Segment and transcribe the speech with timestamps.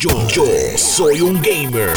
[0.00, 0.12] Yo,
[0.76, 1.90] soy un gamer.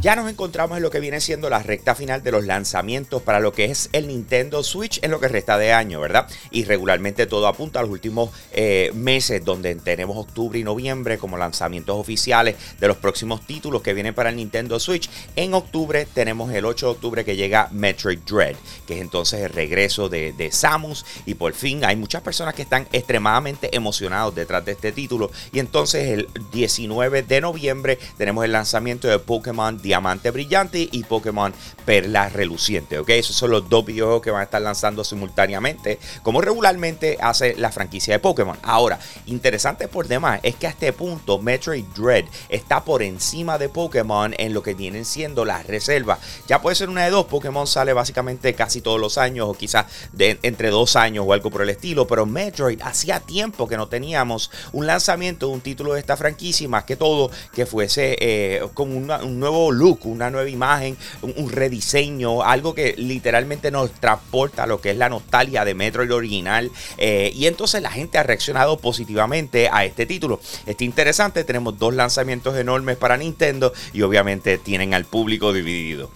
[0.00, 3.40] Ya nos encontramos en lo que viene siendo la recta final de los lanzamientos para
[3.40, 6.30] lo que es el Nintendo Switch en lo que resta de año, ¿verdad?
[6.50, 11.36] Y regularmente todo apunta a los últimos eh, meses donde tenemos octubre y noviembre como
[11.36, 15.10] lanzamientos oficiales de los próximos títulos que vienen para el Nintendo Switch.
[15.34, 18.56] En octubre tenemos el 8 de octubre que llega Metroid Dread,
[18.86, 22.62] que es entonces el regreso de, de Samus y por fin hay muchas personas que
[22.62, 28.52] están extremadamente emocionados detrás de este título y entonces el 19 de noviembre tenemos el
[28.52, 31.52] lanzamiento de Pokémon Diamante Brillante y Pokémon
[31.84, 32.98] Perla Reluciente.
[32.98, 33.10] ¿ok?
[33.10, 37.72] Esos son los dos videojuegos que van a estar lanzando simultáneamente, como regularmente hace la
[37.72, 38.56] franquicia de Pokémon.
[38.62, 43.68] Ahora, interesante por demás es que a este punto Metroid Dread está por encima de
[43.68, 46.18] Pokémon en lo que vienen siendo las reservas.
[46.48, 49.86] Ya puede ser una de dos, Pokémon sale básicamente casi todos los años o quizás
[50.12, 53.88] de, entre dos años o algo por el estilo, pero Metroid hacía tiempo que no
[53.88, 57.15] teníamos un lanzamiento de un título de esta franquicia más que todo
[57.52, 59.06] que fuese eh, con un
[59.40, 64.90] nuevo look, una nueva imagen, un, rediseño, algo que literalmente nos transporta a lo que
[64.90, 66.70] es la nostalgia de Metroid original.
[66.98, 70.40] Eh, y entonces la gente ha reaccionado positivamente a este título.
[70.66, 76.10] Está interesante, tenemos dos lanzamientos enormes para Nintendo y obviamente tienen al público dividido.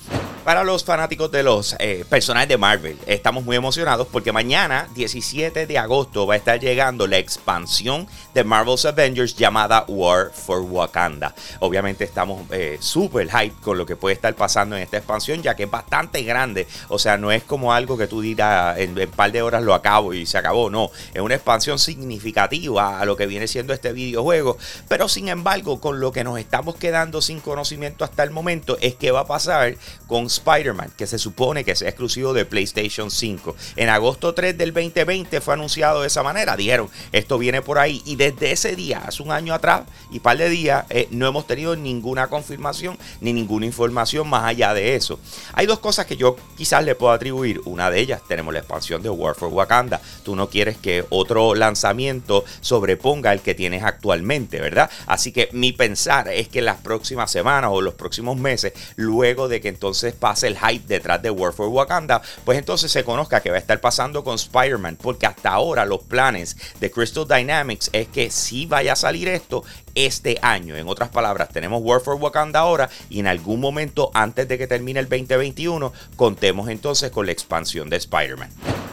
[0.51, 5.65] Para los fanáticos de los eh, personajes de Marvel, estamos muy emocionados porque mañana, 17
[5.65, 11.37] de agosto, va a estar llegando la expansión de Marvel's Avengers llamada War for Wakanda.
[11.61, 15.55] Obviamente estamos eh, súper hype con lo que puede estar pasando en esta expansión, ya
[15.55, 16.67] que es bastante grande.
[16.89, 19.73] O sea, no es como algo que tú dirás en un par de horas lo
[19.73, 20.69] acabo y se acabó.
[20.69, 24.59] No, es una expansión significativa a lo que viene siendo este videojuego.
[24.89, 28.97] Pero sin embargo, con lo que nos estamos quedando sin conocimiento hasta el momento es
[28.97, 29.77] qué va a pasar
[30.09, 33.57] con Spider-Man, que se supone que es exclusivo de PlayStation 5.
[33.77, 36.57] En agosto 3 del 2020 fue anunciado de esa manera.
[36.57, 38.03] Dijeron, esto viene por ahí.
[38.05, 41.47] Y desde ese día, hace un año atrás y par de días, eh, no hemos
[41.47, 45.21] tenido ninguna confirmación ni ninguna información más allá de eso.
[45.53, 47.61] Hay dos cosas que yo quizás le puedo atribuir.
[47.65, 50.01] Una de ellas, tenemos la expansión de War for Wakanda.
[50.25, 54.91] Tú no quieres que otro lanzamiento sobreponga el que tienes actualmente, ¿verdad?
[55.07, 59.61] Así que mi pensar es que las próximas semanas o los próximos meses, luego de
[59.61, 63.51] que entonces pase el hype detrás de War for Wakanda, pues entonces se conozca que
[63.51, 68.07] va a estar pasando con Spider-Man, porque hasta ahora los planes de Crystal Dynamics es
[68.09, 69.65] que si vaya a salir esto
[69.95, 70.77] este año.
[70.77, 74.67] En otras palabras, tenemos War for Wakanda ahora y en algún momento antes de que
[74.67, 78.51] termine el 2021 contemos entonces con la expansión de Spider-Man.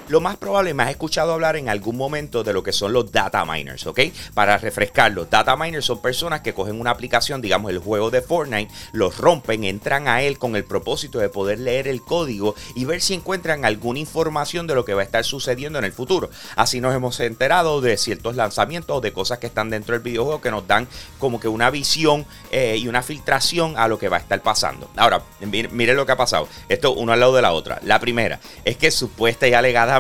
[0.10, 3.12] Lo más probable, me has escuchado hablar en algún momento de lo que son los
[3.12, 4.00] data miners, ¿ok?
[4.34, 8.74] Para refrescarlo, data miners son personas que cogen una aplicación, digamos el juego de Fortnite,
[8.94, 13.02] los rompen, entran a él con el propósito de poder leer el código y ver
[13.02, 16.30] si encuentran alguna información de lo que va a estar sucediendo en el futuro.
[16.56, 20.40] Así nos hemos enterado de ciertos lanzamientos o de cosas que están dentro del videojuego
[20.40, 20.88] que nos dan
[21.20, 24.90] como que una visión eh, y una filtración a lo que va a estar pasando.
[24.96, 26.48] Ahora, miren lo que ha pasado.
[26.70, 27.82] Esto uno al lado de la otra.
[27.84, 29.97] La primera es que supuesta y alegada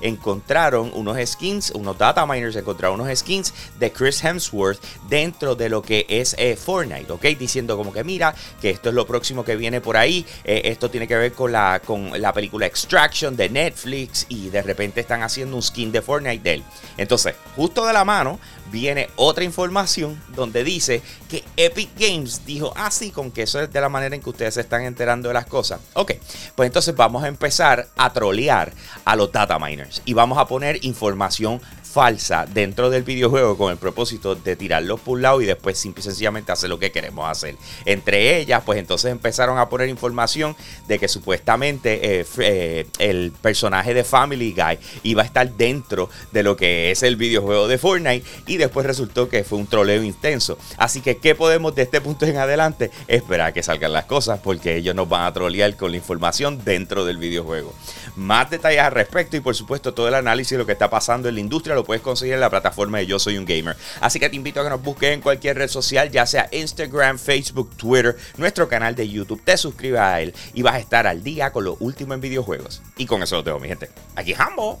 [0.00, 5.82] encontraron unos skins, unos data miners encontraron unos skins de Chris Hemsworth dentro de lo
[5.82, 7.24] que es eh, Fortnite, ¿ok?
[7.38, 10.90] Diciendo como que mira, que esto es lo próximo que viene por ahí, eh, esto
[10.90, 15.22] tiene que ver con la, con la película Extraction de Netflix y de repente están
[15.22, 16.64] haciendo un skin de Fortnite de él.
[16.96, 18.38] Entonces, justo de la mano
[18.70, 23.72] viene otra información donde dice que Epic Games dijo así, ah, con que eso es
[23.72, 25.80] de la manera en que ustedes se están enterando de las cosas.
[25.94, 26.12] Ok,
[26.54, 28.72] pues entonces vamos a empezar a trolear
[29.04, 31.60] a los data miners y vamos a poner información
[31.96, 36.00] falsa dentro del videojuego con el propósito de tirarlos por un lado y después simple
[36.00, 37.56] y sencillamente hacer lo que queremos hacer.
[37.86, 40.54] Entre ellas, pues entonces empezaron a poner información
[40.88, 46.42] de que supuestamente eh, eh, el personaje de Family Guy iba a estar dentro de
[46.42, 50.58] lo que es el videojuego de Fortnite y después resultó que fue un troleo intenso.
[50.76, 52.90] Así que, ¿qué podemos de este punto en adelante?
[53.08, 57.04] Esperar que salgan las cosas porque ellos nos van a trolear con la información dentro
[57.04, 57.74] del videojuego.
[58.16, 61.28] Más detalles al respecto y por supuesto todo el análisis de lo que está pasando
[61.28, 63.76] en la industria lo puedes conseguir en la plataforma de Yo Soy un Gamer.
[64.00, 67.18] Así que te invito a que nos busques en cualquier red social, ya sea Instagram,
[67.18, 69.42] Facebook, Twitter, nuestro canal de YouTube.
[69.44, 72.82] Te suscribas a él y vas a estar al día con lo último en videojuegos.
[72.96, 73.90] Y con eso lo dejo, mi gente.
[74.14, 74.80] Aquí Hambo,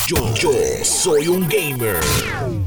[0.11, 0.51] Yo,
[0.83, 1.95] soy un gamer.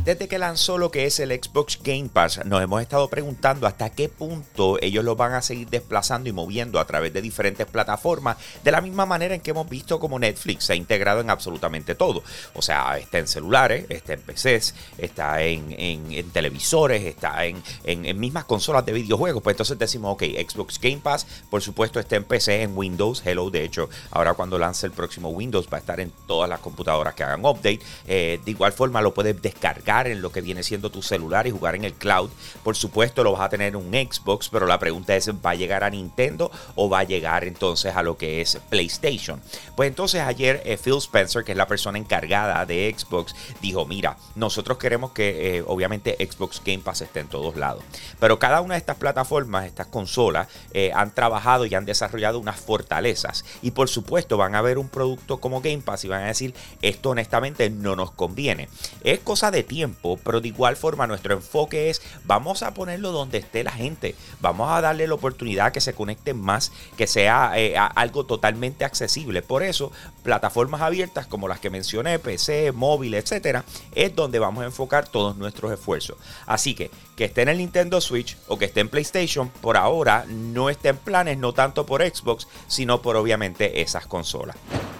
[0.03, 3.91] Desde que lanzó lo que es el Xbox Game Pass, nos hemos estado preguntando hasta
[3.91, 8.39] qué punto ellos lo van a seguir desplazando y moviendo a través de diferentes plataformas,
[8.63, 11.95] de la misma manera en que hemos visto como Netflix se ha integrado en absolutamente
[11.95, 12.23] todo.
[12.55, 18.45] O sea, está en celulares, está en PCs, está en, televisores, está en, en, mismas
[18.45, 19.43] consolas de videojuegos.
[19.43, 23.51] Pues entonces decimos, ok, Xbox Game Pass, por supuesto, está en PC, en Windows, Hello,
[23.51, 27.15] de hecho, ahora cuando lance el próximo Windows va a estar en todas las computadoras
[27.15, 27.81] que hagan update.
[28.07, 31.51] Eh, de igual forma lo puedes descargar en lo que viene siendo tu celular y
[31.51, 32.31] jugar en el cloud.
[32.63, 35.55] Por supuesto, lo vas a tener en un Xbox, pero la pregunta es: ¿va a
[35.55, 39.41] llegar a Nintendo o va a llegar entonces a lo que es PlayStation?
[39.77, 44.17] Pues entonces ayer eh, Phil Spencer, que es la persona encargada de Xbox, dijo: Mira,
[44.35, 47.83] nosotros queremos que eh, obviamente Xbox Game Pass esté en todos lados.
[48.21, 50.49] Pero cada una de estas plataformas, estas consolas,
[50.95, 53.45] han trabajado y han desarrollado unas fortalezas.
[53.63, 56.55] Y por supuesto, van a ver un producto como Game Pass y van a decir:
[56.83, 58.69] Esto honestamente no nos conviene.
[59.03, 63.39] Es cosa de tiempo pero de igual forma nuestro enfoque es vamos a ponerlo donde
[63.39, 67.77] esté la gente, vamos a darle la oportunidad que se conecten más, que sea eh,
[67.77, 69.43] algo totalmente accesible.
[69.43, 69.91] Por eso,
[70.23, 75.37] plataformas abiertas como las que mencioné, PC, móvil, etcétera, es donde vamos a enfocar todos
[75.37, 76.17] nuestros esfuerzos.
[76.47, 80.27] Así que que esté en el Nintendo Switch o que esté en PlayStation, por ahora
[80.29, 84.57] no está en planes, no tanto por Xbox, sino por obviamente esas consolas.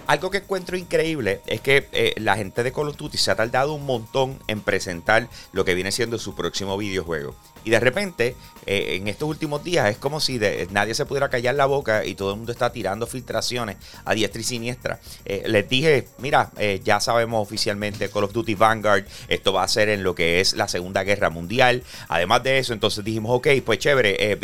[0.07, 3.35] Algo que encuentro increíble es que eh, la gente de Call of Duty se ha
[3.35, 7.35] tardado un montón en presentar lo que viene siendo su próximo videojuego.
[7.65, 8.35] Y de repente,
[8.65, 10.39] eh, en estos últimos días, es como si
[10.71, 13.75] nadie se pudiera callar la boca y todo el mundo está tirando filtraciones
[14.05, 14.99] a diestra y siniestra.
[15.25, 16.51] Eh, les dije, mira,
[16.83, 20.53] ya sabemos oficialmente Call of Duty Vanguard, esto va a ser en lo que es
[20.53, 21.83] la Segunda Guerra Mundial.
[22.07, 24.37] Además de eso, entonces dijimos, ok, pues chévere,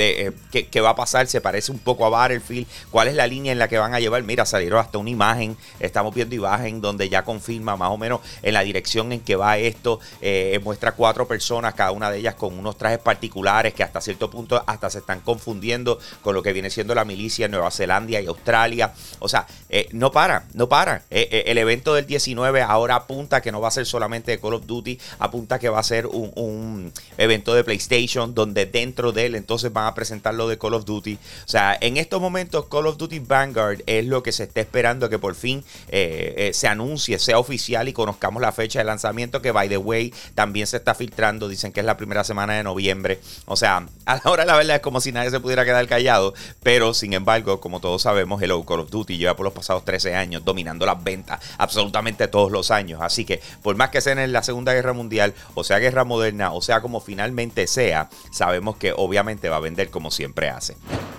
[0.51, 1.27] ¿qué, ¿qué, va a pasar?
[1.27, 2.67] Se parece un poco a Battlefield.
[2.89, 4.24] ¿Cuál es la línea en la que van a llevar?
[4.24, 8.53] Mira, salieron hasta una imagen estamos viendo imagen donde ya confirma más o menos en
[8.53, 10.00] la dirección en que va esto.
[10.21, 14.29] Eh, muestra cuatro personas, cada una de ellas con unos trajes particulares que hasta cierto
[14.29, 18.21] punto hasta se están confundiendo con lo que viene siendo la milicia en Nueva Zelanda
[18.21, 18.93] y Australia.
[19.19, 21.03] O sea, eh, no para, no para.
[21.11, 24.53] Eh, el evento del 19 ahora apunta que no va a ser solamente de Call
[24.53, 29.25] of Duty, apunta que va a ser un, un evento de PlayStation donde dentro de
[29.25, 31.15] él entonces van a presentar lo de Call of Duty.
[31.45, 35.09] O sea, en estos momentos Call of Duty Vanguard es lo que se está esperando
[35.09, 39.41] que por fin eh, eh, se anuncie, sea oficial y conozcamos la fecha de lanzamiento,
[39.41, 42.63] que by the way también se está filtrando, dicen que es la primera semana de
[42.63, 43.00] noviembre.
[43.45, 46.33] O sea, ahora la verdad es como si nadie se pudiera quedar callado,
[46.63, 50.15] pero sin embargo, como todos sabemos, Hello Call of Duty lleva por los pasados 13
[50.15, 53.00] años dominando las ventas absolutamente todos los años.
[53.01, 56.53] Así que por más que sea en la Segunda Guerra Mundial, o sea guerra moderna,
[56.53, 60.75] o sea como finalmente sea, sabemos que obviamente va a vender como siempre hace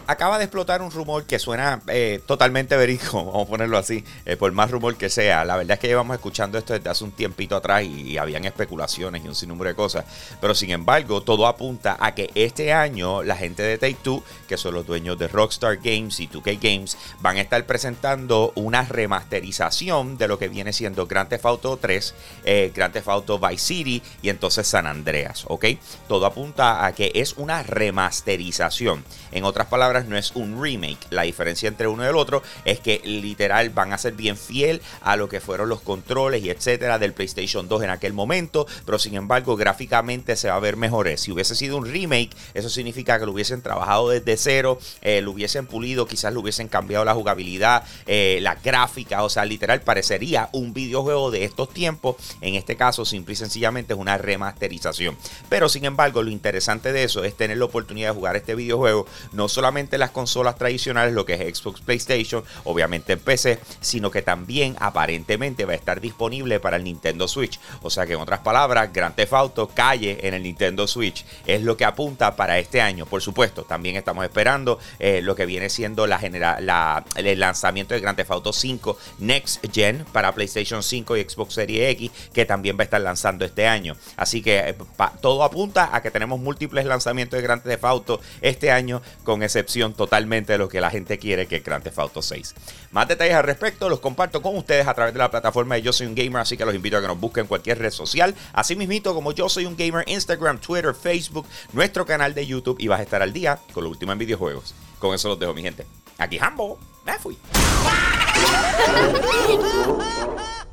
[0.07, 4.37] acaba de explotar un rumor que suena eh, totalmente verídico, vamos a ponerlo así, eh,
[4.37, 5.45] por más rumor que sea.
[5.45, 9.25] La verdad es que llevamos escuchando esto desde hace un tiempito atrás y, habían especulaciones
[9.25, 10.05] y un sinnúmero de cosas.
[10.41, 14.57] Pero sin embargo, todo apunta a que este año la gente de Take Two, que
[14.57, 20.19] son los dueños de Rockstar Games y 2K Games, van a estar presentando una remasterización
[20.19, 22.15] de lo que viene siendo Grand Theft Auto 3,
[22.45, 25.67] eh, Grand Theft Auto Vice City y entonces San Andreas, ¿ok?
[26.09, 29.05] Todo apunta a que es una remasterización.
[29.31, 31.07] En otras palabras, no es un remake.
[31.11, 34.83] La diferencia entre uno y el otro es que literal van a ser bien fiel
[35.01, 38.99] a lo que fueron los controles y etcétera del PlayStation 2 en aquel momento, pero
[38.99, 41.21] sin embargo gráficamente se va a ver mejores.
[41.21, 45.67] Si hubiese un remake, eso significa que lo hubiesen trabajado desde cero, eh, lo hubiesen
[45.67, 50.73] pulido, quizás lo hubiesen cambiado la jugabilidad, eh, la gráfica, o sea, literal parecería un
[50.75, 52.17] videojuego de estos tiempos.
[52.41, 55.17] En este caso, simple y sencillamente es una remasterización.
[55.49, 59.07] Pero sin embargo, lo interesante de eso es tener la oportunidad de jugar este videojuego
[59.33, 64.23] no solamente las consolas tradicionales, lo que es Xbox, PlayStation, obviamente en PC, sino que
[64.23, 67.59] también aparentemente va a estar disponible para el Nintendo Switch.
[67.83, 71.25] O sea que en otras palabras, Grand Theft Auto calle en el Nintendo Switch.
[71.47, 73.07] Es lo que apunta para este año.
[73.07, 78.31] Por supuesto, también estamos esperando eh, lo que viene siendo el lanzamiento de Grand Theft
[78.31, 82.85] Auto 5 Next Gen para PlayStation 5 y Xbox Series X, que también va a
[82.85, 83.97] estar lanzando este año.
[84.17, 84.75] Así que eh,
[85.21, 89.95] todo apunta a que tenemos múltiples lanzamientos de Grand Theft Auto este año, con excepción
[89.95, 92.55] totalmente de lo que la gente quiere que es Grand Theft Auto 6.
[92.93, 95.95] Más detalles al respecto los comparto con ustedes a través de la plataforma de Yo
[95.95, 98.35] Soy Un Gamer, así que los invito a que nos busquen en cualquier red social.
[98.53, 102.89] Así mismito como Yo Soy Un Gamer, Instagram, Twitter, Facebook, nuestro canal de YouTube y
[102.89, 104.75] vas a estar al día con lo último en videojuegos.
[104.99, 105.87] Con eso los dejo, mi gente.
[106.19, 107.39] Aquí Hambo, me fui.